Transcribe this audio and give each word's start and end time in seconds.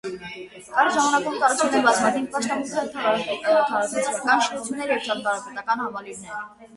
Կարճ 0.75 0.93
ժամանակում 0.93 1.35
կառուցվել 1.41 1.75
են 1.79 1.83
բազմաթիվ 1.87 2.23
պաշտամունքային, 2.37 3.37
քաղաքացիական 3.43 4.41
շինություններ 4.47 4.95
և 4.95 5.05
ճարտարապետական 5.11 5.85
համալիրներ։ 5.85 6.49